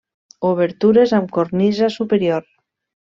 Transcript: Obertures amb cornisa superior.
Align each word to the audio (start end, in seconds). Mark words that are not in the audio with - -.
Obertures 0.51 1.13
amb 1.17 1.29
cornisa 1.37 1.91
superior. 1.97 2.49